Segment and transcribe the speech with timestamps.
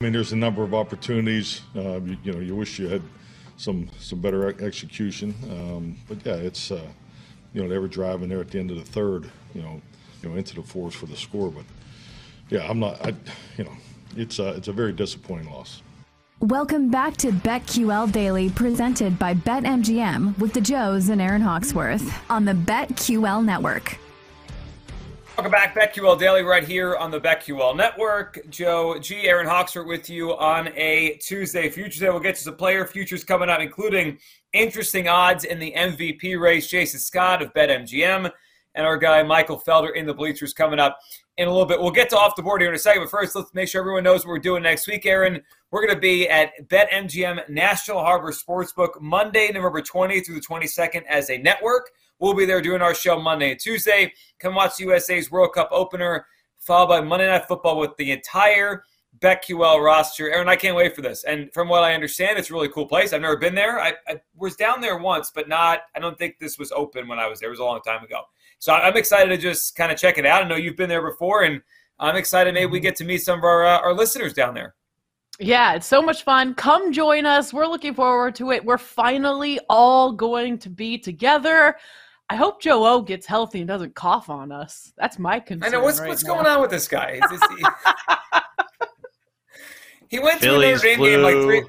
[0.00, 1.62] I mean, there's a number of opportunities.
[1.74, 3.02] Uh, you, you, know, you wish you had
[3.56, 5.34] some some better execution.
[5.50, 6.86] Um, but yeah, it's uh,
[7.52, 9.28] you know they were driving there at the end of the third.
[9.56, 9.82] You know,
[10.22, 11.50] you know into the fours for the score.
[11.50, 11.64] But
[12.48, 13.04] yeah, I'm not.
[13.04, 13.08] I
[13.56, 13.72] you know,
[14.16, 15.82] it's a, it's a very disappointing loss.
[16.38, 22.44] Welcome back to BetQL Daily, presented by BetMGM with the Joes and Aaron Hawksworth on
[22.44, 23.98] the BetQL Network.
[25.38, 28.40] Welcome back, BetQL Daily, right here on the BetQL Network.
[28.50, 29.28] Joe G.
[29.28, 31.70] Aaron Hawksworth with you on a Tuesday.
[31.70, 34.18] Futures Day, we'll get to some player futures coming up, including
[34.52, 36.66] interesting odds in the MVP race.
[36.66, 38.28] Jason Scott of BetMGM
[38.74, 40.98] and our guy Michael Felder in the bleachers coming up
[41.36, 41.80] in a little bit.
[41.80, 43.80] We'll get to off the board here in a second, but first, let's make sure
[43.80, 45.40] everyone knows what we're doing next week, Aaron.
[45.70, 51.02] We're going to be at BetMGM National Harbor Sportsbook Monday, November 20th through the 22nd
[51.06, 51.90] as a network.
[52.18, 54.14] We'll be there doing our show Monday and Tuesday.
[54.40, 56.24] Come watch USA's World Cup opener,
[56.58, 58.82] followed by Monday Night Football with the entire
[59.18, 60.30] BetQL roster.
[60.30, 61.24] Aaron, I can't wait for this.
[61.24, 63.12] And from what I understand, it's a really cool place.
[63.12, 63.78] I've never been there.
[63.78, 65.80] I, I, was down there once, but not.
[65.94, 67.50] I don't think this was open when I was there.
[67.50, 68.22] It was a long time ago.
[68.58, 70.42] So I'm excited to just kind of check it out.
[70.42, 71.60] I know you've been there before, and
[71.98, 72.54] I'm excited.
[72.54, 74.74] Maybe we get to meet some of our uh, our listeners down there.
[75.40, 76.54] Yeah, it's so much fun.
[76.54, 77.52] Come join us.
[77.52, 78.64] We're looking forward to it.
[78.64, 81.76] We're finally all going to be together.
[82.28, 84.92] I hope Joe O gets healthy and doesn't cough on us.
[84.98, 85.68] That's my concern.
[85.68, 86.34] I know what's right what's now.
[86.34, 87.20] going on with this guy.
[87.30, 87.64] Is, he,
[90.16, 91.62] he went Phillies to a Notre game like three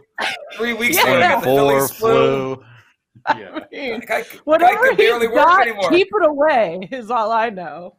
[0.58, 1.03] three weeks Yeah.
[1.03, 1.14] ago.
[1.14, 2.56] He got the flu.
[2.56, 2.64] flu.
[3.38, 3.59] Yeah.
[3.59, 5.90] I mean, That guy, Whatever guy can barely he's work got, anymore.
[5.92, 7.95] keep it away is all I know.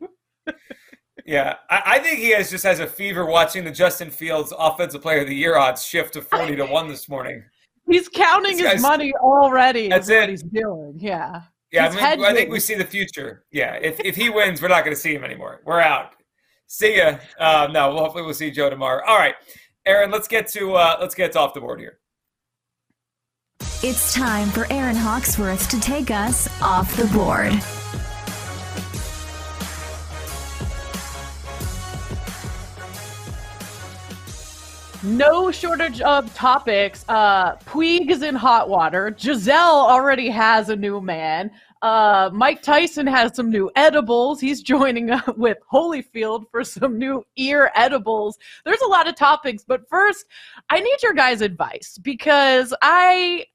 [1.30, 5.00] Yeah, I, I think he has just has a fever watching the Justin Fields Offensive
[5.00, 7.44] Player of the Year odds shift to forty to one this morning.
[7.88, 9.88] He's counting This his money already.
[9.88, 10.30] That's is what it.
[10.30, 10.96] he's doing.
[10.98, 11.42] Yeah.
[11.70, 13.44] Yeah, I, mean, I think we see the future.
[13.52, 15.60] Yeah, if, if he wins, we're not going to see him anymore.
[15.64, 16.16] We're out.
[16.66, 17.18] See ya.
[17.38, 19.04] Uh, no, well, hopefully we'll see Joe tomorrow.
[19.06, 19.36] All right,
[19.86, 22.00] Aaron, let's get to uh, let's get to off the board here.
[23.84, 27.52] It's time for Aaron Hawksworth to take us off the board.
[35.02, 37.06] No shortage of topics.
[37.08, 39.10] Uh, Puig is in hot water.
[39.10, 41.50] Gisele already has a new man.
[41.80, 44.40] Uh, Mike Tyson has some new edibles.
[44.40, 48.36] He's joining up with Holyfield for some new ear edibles.
[48.66, 50.26] There's a lot of topics, but first,
[50.68, 53.46] I need your guys' advice because I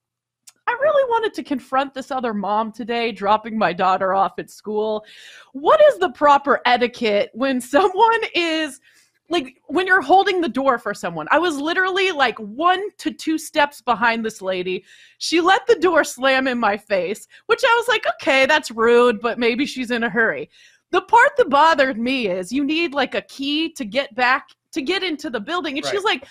[0.68, 5.06] I really wanted to confront this other mom today, dropping my daughter off at school.
[5.54, 8.82] What is the proper etiquette when someone is
[9.30, 11.28] like when you're holding the door for someone?
[11.32, 14.86] I was literally like one to two steps behind this lady.
[15.18, 19.20] She let the door slam in my face, which I was like, okay, that's rude,
[19.22, 20.50] but maybe she's in a hurry.
[20.92, 24.82] The part that bothered me is you need like a key to get back to
[24.82, 25.78] get into the building.
[25.78, 26.28] And she's like,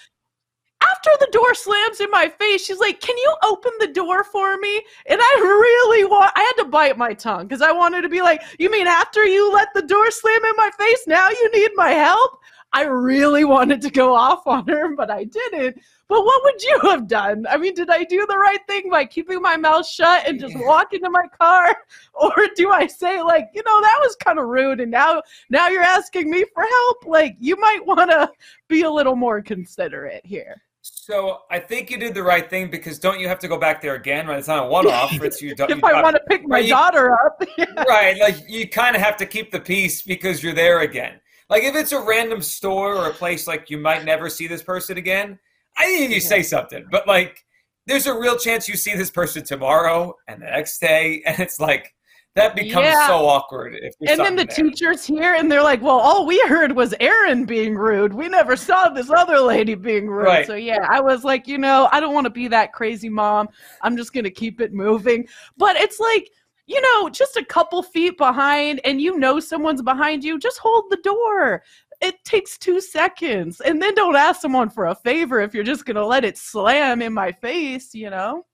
[0.91, 4.57] after the door slams in my face, she's like, Can you open the door for
[4.59, 4.83] me?
[5.07, 8.23] And I really want, I had to bite my tongue because I wanted to be
[8.23, 11.71] like, You mean after you let the door slam in my face, now you need
[11.75, 12.39] my help?
[12.75, 15.81] I really wanted to go off on her, but I didn't.
[16.09, 17.47] But what would you have done?
[17.49, 20.55] I mean, did I do the right thing by keeping my mouth shut and just
[20.59, 21.75] walk into my car?
[22.15, 25.21] Or do I say, like, you know, that was kind of rude and now
[25.51, 27.05] now you're asking me for help?
[27.07, 28.31] Like, you might want to
[28.69, 30.61] be a little more considerate here.
[30.83, 33.81] So I think you did the right thing because don't you have to go back
[33.83, 34.27] there again?
[34.29, 34.39] Right?
[34.39, 35.13] It's not a one-off.
[35.23, 35.55] It's you.
[35.59, 37.43] if I want to pick my Right, you- daughter up.
[37.89, 41.21] right, like you kind of have to keep the peace because you're there again.
[41.51, 44.63] Like if it's a random store or a place like you might never see this
[44.63, 45.39] person again,
[45.77, 46.85] I think you say something.
[46.91, 47.45] But like,
[47.87, 51.61] there's a real chance you see this person tomorrow and the next day, and it's
[51.61, 51.95] like
[52.35, 53.07] that becomes Yeah.
[53.07, 53.77] so awkward.
[53.81, 54.57] If and then the there.
[54.71, 58.13] teacher's here and they're like, well, all we heard was Aaron being rude.
[58.13, 60.27] We never saw this other lady being rude.
[60.27, 60.47] Right.
[60.47, 63.49] So, yeah, I was like, you know, I don't want to be that crazy mom.
[63.83, 65.29] I'm just going to keep it moving.
[65.57, 66.29] But it's like,
[66.67, 70.85] you know, just a couple feet behind and you know someone's behind you, just hold
[70.91, 71.63] the door.
[72.01, 73.61] It takes two seconds.
[73.61, 76.39] And then don't ask someone for a favor if you're just going to let it
[76.39, 78.45] slam in my face, you know?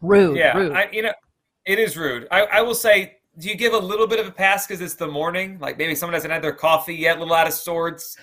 [0.00, 0.36] Rude.
[0.36, 0.72] yeah, rude.
[0.72, 1.12] I, you know,
[1.66, 2.26] it is rude.
[2.30, 4.94] I, I will say, do you give a little bit of a pass because it's
[4.94, 5.58] the morning?
[5.60, 8.16] Like maybe someone hasn't had their coffee yet, a little out of sorts.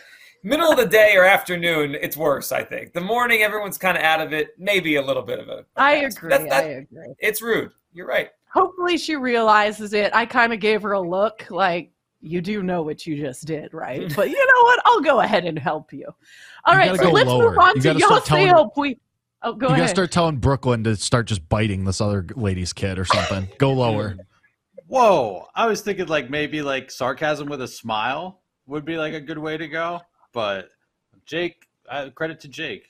[0.43, 2.51] Middle of the day or afternoon, it's worse.
[2.51, 4.49] I think the morning, everyone's kind of out of it.
[4.57, 5.51] Maybe a little bit of a.
[5.59, 6.15] a I pass.
[6.17, 6.29] agree.
[6.29, 7.13] That's- that- I agree.
[7.19, 7.71] It's rude.
[7.93, 8.29] You're right.
[8.57, 10.13] Hopefully she realizes it.
[10.15, 13.73] I kind of gave her a look like you do know what you just did,
[13.73, 14.11] right?
[14.15, 14.79] But you know what?
[14.85, 16.05] I'll go ahead and help you.
[16.65, 17.49] All You right, so go let's lower.
[17.51, 18.99] move on You to gotta start telling- Yasiel Puig.
[19.43, 19.81] Oh, go you ahead.
[19.83, 23.47] gotta start telling Brooklyn to start just biting this other lady's kid or something.
[23.59, 24.17] Go lower.
[24.87, 25.45] Whoa!
[25.53, 29.37] I was thinking like maybe like sarcasm with a smile would be like a good
[29.37, 30.01] way to go,
[30.33, 30.69] but
[31.25, 32.87] Jake, uh, credit to Jake,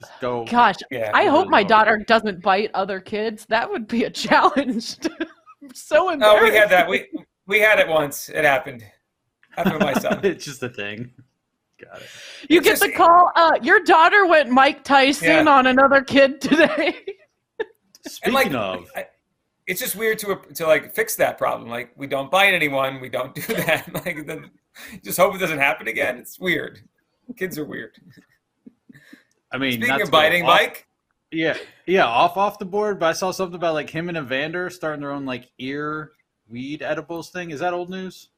[0.00, 0.44] Just go.
[0.44, 1.10] Gosh, Yeah.
[1.14, 3.44] I hope my Really daughter doesn't bite other kids.
[3.48, 4.96] That would be a challenge.
[5.62, 6.88] I'm so Oh, we had that.
[6.88, 7.06] We
[7.46, 8.28] we had it once.
[8.28, 8.84] It happened.
[9.50, 10.20] Happened with my son.
[10.24, 11.10] it's just a thing.
[11.82, 12.08] Got it.
[12.48, 13.30] You It's get just- the call.
[13.36, 15.52] Uh, your daughter went Mike Tyson Yeah.
[15.52, 16.94] on another kid today.
[18.06, 19.06] Speaking like, of, I-
[19.66, 21.68] it's just weird to to like fix that problem.
[21.68, 23.00] Like we don't bite anyone.
[23.00, 23.92] We don't do that.
[24.04, 24.50] Like then
[25.04, 26.16] just hope it doesn't happen again.
[26.18, 26.80] It's weird.
[27.36, 27.96] Kids are weird.
[29.52, 30.86] I mean, Speaking not of biting, off- Mike.
[31.32, 31.56] Yeah,
[31.86, 32.98] yeah, off off the board.
[32.98, 36.12] But I saw something about like him and Evander starting their own like ear
[36.48, 37.50] weed edibles thing.
[37.50, 38.30] Is that old news?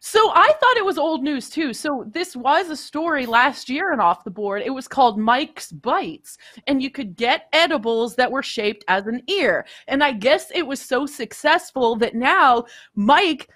[0.00, 1.72] So I thought it was old news too.
[1.72, 4.62] So this was a story last year and off the board.
[4.62, 6.36] It was called Mike's Bites,
[6.66, 9.64] and you could get edibles that were shaped as an ear.
[9.88, 12.64] And I guess it was so successful that now
[12.94, 13.48] Mike,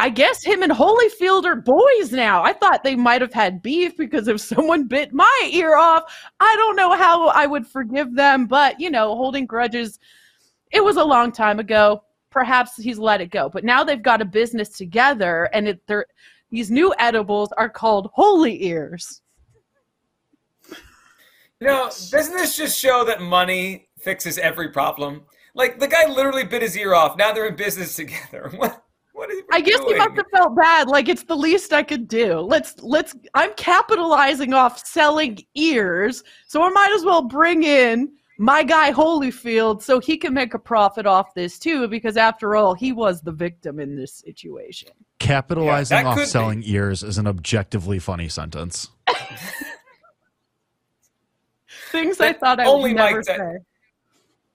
[0.00, 2.44] I guess him and Holyfield are boys now.
[2.44, 6.04] I thought they might have had beef because if someone bit my ear off,
[6.38, 9.98] I don't know how I would forgive them, but you know, holding grudges
[10.70, 12.02] it was a long time ago.
[12.30, 16.06] Perhaps he's let it go, but now they've got a business together, and it, they're
[16.50, 19.22] these new edibles are called Holy Ears.
[21.60, 25.22] You know, doesn't this just show that money fixes every problem?
[25.54, 27.16] Like the guy literally bit his ear off.
[27.16, 28.52] Now they're in business together.
[28.56, 28.84] What?
[29.18, 30.86] What is he I guess he must have felt bad.
[30.86, 32.38] Like it's the least I could do.
[32.38, 33.16] Let's let's.
[33.34, 39.82] I'm capitalizing off selling ears, so I might as well bring in my guy Holyfield
[39.82, 41.88] so he can make a profit off this too.
[41.88, 44.90] Because after all, he was the victim in this situation.
[45.18, 46.26] Capitalizing Yeah, off could be.
[46.26, 48.88] selling ears is an objectively funny sentence.
[51.90, 53.58] Things I thought I only would never Mike Ty- say.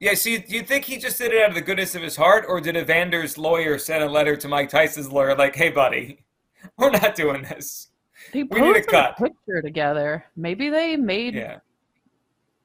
[0.03, 2.17] Yeah, see, do you think he just did it out of the goodness of his
[2.17, 6.19] heart, or did Evander's lawyer send a letter to Mike Tyson's lawyer like, "Hey, buddy,
[6.77, 7.87] we're not doing this."
[8.33, 9.17] They We need a posted cut.
[9.17, 10.25] picture together.
[10.35, 11.59] Maybe they made Yeah,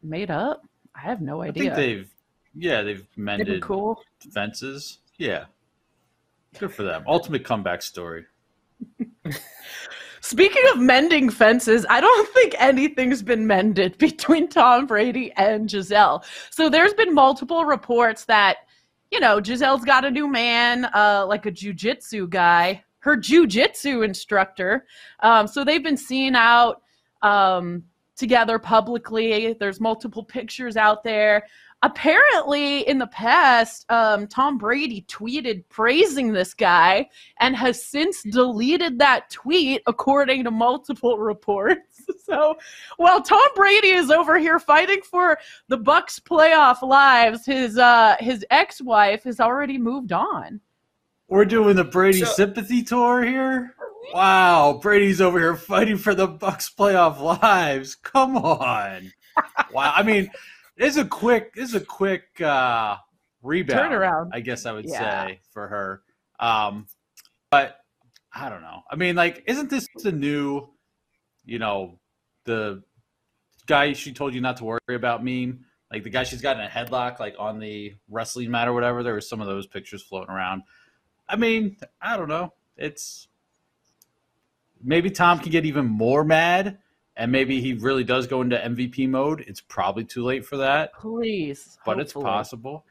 [0.02, 0.62] made up.
[0.96, 1.62] I have no I idea.
[1.62, 2.10] think they've,
[2.56, 4.02] yeah, they've They've mended cool.
[4.34, 4.98] fences.
[5.16, 5.44] Yeah,
[6.58, 7.04] good for them.
[7.06, 8.24] Ultimate comeback story.
[10.28, 16.22] Speaking of mending fences, I don't think anything's been mended between Tom Brady and Gisele.
[16.50, 18.58] So there's been multiple reports that,
[19.10, 24.84] you know, Gisele's got a new man, uh, like a jujitsu guy, her jujitsu instructor.
[25.20, 26.82] Um, so they've been seen out
[27.22, 27.82] um,
[28.14, 29.56] together publicly.
[29.58, 31.46] There's multiple pictures out there.
[31.82, 37.08] Apparently, in the past, um, Tom Brady tweeted praising this guy
[37.38, 41.80] and has since deleted that tweet according to multiple reports.
[42.28, 42.58] So
[42.98, 45.38] while Tom Brady is over here fighting for
[45.68, 50.60] the Bucs playoff lives, his uh his ex-wife has already moved on.
[51.28, 53.74] We're doing the Brady So- sympathy tour here.
[54.12, 57.94] Wow, Brady's over here fighting for the Bucs playoff lives.
[57.94, 59.10] Come on.
[59.72, 60.30] wow, I mean,
[60.78, 62.96] this is a quick, this is a quick uh,
[63.42, 63.92] rebound.
[63.92, 64.30] Turnaround.
[64.32, 65.26] I guess I would Yeah.
[65.26, 66.02] say for her.
[66.40, 66.86] Um,
[67.50, 67.80] but
[68.32, 68.82] I don't know.
[68.90, 70.68] I mean, like, isn't this the new,
[71.44, 71.98] you know,
[72.44, 72.82] the
[73.66, 75.64] guy she told you not to worry about meme?
[75.90, 79.02] Like the guy she's got in a headlock, like on the wrestling mat or whatever.
[79.02, 80.62] There were some of those pictures floating around.
[81.28, 82.52] I mean, I don't know.
[82.76, 83.28] It's
[84.82, 86.78] maybe Tom can get even more mad,
[87.18, 89.44] and maybe he really does go into MVP mode.
[89.46, 91.76] It's probably too late for that, Please.
[91.84, 92.86] but it's possible.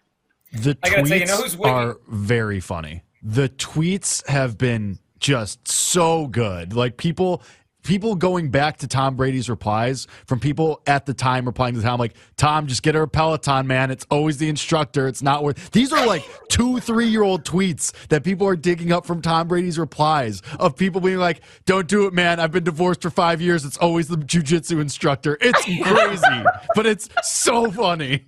[0.51, 3.03] The I tweets say, you know are very funny.
[3.23, 6.73] The tweets have been just so good.
[6.73, 7.41] Like people
[7.87, 11.99] people going back to Tom Brady's replies from people at the time replying to Tom
[11.99, 13.89] like, Tom, just get her a Peloton, man.
[13.89, 15.07] It's always the instructor.
[15.07, 18.91] It's not worth these are like two, three year old tweets that people are digging
[18.91, 22.39] up from Tom Brady's replies of people being like, Don't do it, man.
[22.41, 23.63] I've been divorced for five years.
[23.63, 25.37] It's always the jujitsu instructor.
[25.39, 28.25] It's crazy, but it's so funny.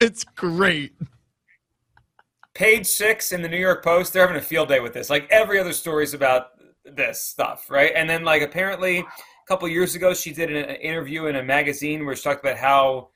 [0.00, 0.92] It's great.
[2.54, 5.08] page six in the New York Post, they're having a field day with this.
[5.08, 6.57] Like every other story is about
[6.94, 7.92] this stuff, right?
[7.94, 9.04] And then like apparently a
[9.46, 13.08] couple years ago, she did an interview in a magazine where she talked about how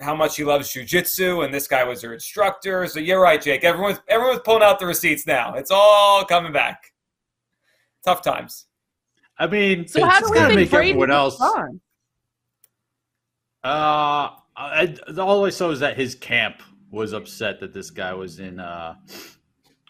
[0.00, 2.86] how much she loves jujitsu, and this guy was her instructor.
[2.86, 3.64] So you're right, Jake.
[3.64, 5.54] Everyone's everyone's pulling out the receipts now.
[5.54, 6.92] It's all coming back.
[8.04, 8.66] Tough times.
[9.38, 11.34] I mean, So how it's do we gonna make everyone else.
[11.40, 11.80] responds?
[13.64, 18.38] Uh, I, all I saw was that his camp was upset that this guy was
[18.38, 18.94] in uh,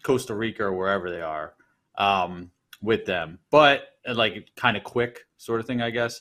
[0.03, 1.55] Costa Rica or wherever they are
[1.97, 6.21] um, with them, but uh, like kind of quick sort of thing, I guess.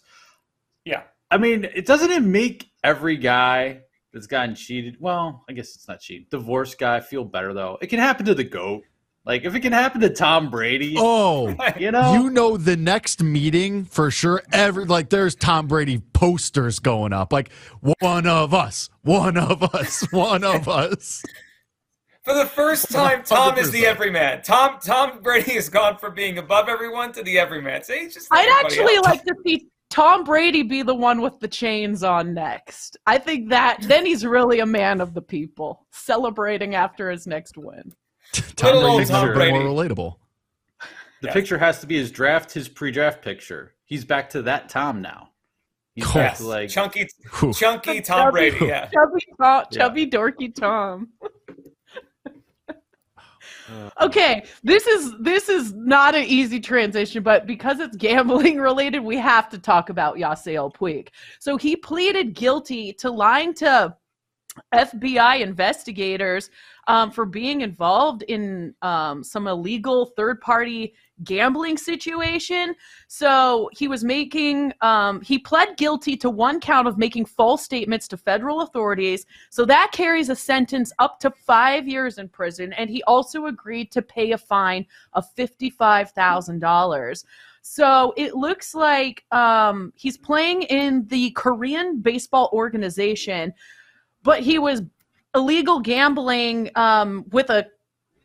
[0.85, 1.03] Yeah.
[1.29, 3.81] I mean, it doesn't it make every guy
[4.13, 4.97] that's gotten cheated?
[4.99, 6.29] Well, I guess it's not cheated.
[6.29, 7.77] Divorced guy feel better though.
[7.81, 8.83] It can happen to the goat.
[9.25, 13.21] Like if it can happen to Tom Brady, Oh, you know, you know the next
[13.21, 14.41] meeting for sure.
[14.53, 17.33] Every like there's Tom Brady posters going up.
[17.33, 17.51] Like
[17.99, 21.23] one of us, one of us, one of us.
[22.27, 24.41] For the first time, Tom is the everyman.
[24.41, 27.83] Tom Tom Brady has gone from being above everyone to the everyman.
[27.83, 28.27] So he's just.
[28.31, 29.05] I'd actually else.
[29.05, 32.97] like to see Tom Brady be the one with the chains on next.
[33.05, 37.57] I think that then he's really a man of the people, celebrating after his next
[37.57, 37.93] win.
[38.57, 40.15] Tom Little old Brady's Tom never been more relatable.
[41.21, 41.33] the Yeah.
[41.33, 43.73] picture has to be his draft, his pre-draft picture.
[43.85, 45.29] He's back to that Tom now.
[45.95, 46.13] He's Cool.
[46.21, 47.07] back Yes, to like chunky,
[47.39, 47.53] Whew.
[47.53, 48.65] chunky Tom Brady.
[48.65, 48.85] Yeah.
[48.93, 49.77] Chubby, Tom, Yeah.
[49.79, 51.07] chubby, dorky Tom.
[54.01, 59.17] Okay, this is this is not an easy transition, but because it's gambling related, we
[59.17, 61.09] have to talk about Yasiel Puig.
[61.39, 63.95] So he pleaded guilty to lying to
[64.73, 66.49] FBI investigators
[66.87, 72.75] um, for being involved in um, some illegal third party gambling situation.
[73.07, 78.07] So he was making, um, he pled guilty to one count of making false statements
[78.09, 79.25] to federal authorities.
[79.49, 82.73] So that carries a sentence up to five years in prison.
[82.73, 87.23] And he also agreed to pay a fine of $55,000.
[87.69, 93.53] So it looks like um, he's playing in the Korean baseball organization,
[94.27, 94.81] but he was
[95.33, 97.65] illegal gambling um, with a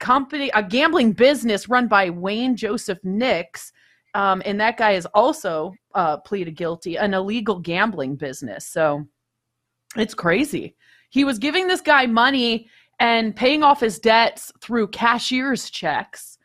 [0.01, 3.71] company, a gambling business run by Wayne Joseph Nix.
[4.13, 8.67] Um, and that guy is also uh, pleaded guilty, an illegal gambling business.
[8.67, 9.07] So
[9.97, 10.75] it's crazy.
[11.11, 12.69] He was giving this guy money
[12.99, 16.37] and paying off his debts through cashier's checks.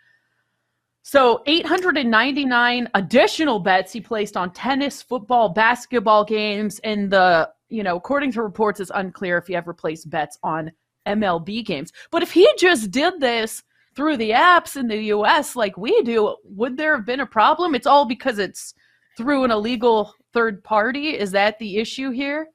[1.02, 7.96] So 899 additional bets he placed on tennis, football, basketball games, and the, you know,
[7.98, 10.72] according to reports, it's unclear if he ever placed bets on
[11.06, 11.92] MLB games.
[12.12, 13.64] But if he just did this
[13.96, 17.76] through the apps in the US like we do, would there have been a problem?
[17.76, 18.74] It's all because it's
[19.18, 21.18] through an illegal third party.
[21.18, 22.48] Is that the issue here?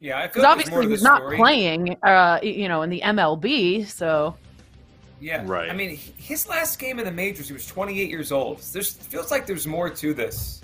[0.00, 1.36] Yeah, I Because feel like there's more obviously to he's not story.
[1.38, 3.86] playing, uh, you know, in the MLB.
[3.86, 4.36] So
[5.20, 5.70] Yeah, Right.
[5.70, 8.58] I mean, his last game in the majors, he was 28 years old.
[8.72, 10.60] There's feels like there's more to this.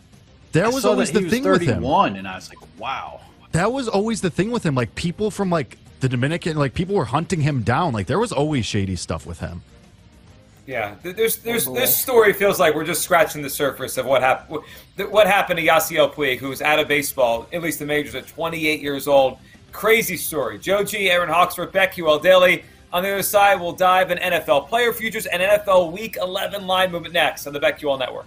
[0.53, 1.75] That was always that the he was thing with him.
[1.83, 3.21] 31, and I was like, wow.
[3.53, 4.75] That was always the thing with him.
[4.75, 7.93] Like people from like the Dominican, like people were hunting him down.
[7.93, 9.63] Like there was always shady stuff with him.
[10.67, 14.23] Yeah, th- there's there's this story feels like we're just scratching the surface of what
[14.23, 14.63] happened.
[15.11, 18.27] What happened to Yasiel Puig, who was out of baseball, at least the majors, at
[18.29, 19.39] 28 years old.
[19.73, 20.59] Crazy story.
[20.59, 22.65] Joe G, Aaron Hawksworth, BetQL Daily.
[22.93, 26.93] On the other side, we'll dive in NFL player futures and NFL Week 11 line
[26.93, 28.27] movement next on the BetQL Network.